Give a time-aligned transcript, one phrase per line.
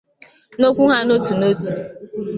[0.59, 1.71] n'okwu ha n'otu n'otu